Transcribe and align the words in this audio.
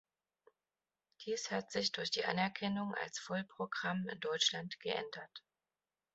Dies 1.23 1.51
hat 1.51 1.71
sich 1.71 1.91
durch 1.91 2.09
die 2.09 2.25
Anerkennung 2.25 2.95
als 3.03 3.19
Vollprogramm 3.19 4.07
in 4.07 4.19
Deutschland 4.19 4.79
geändert. 4.79 5.43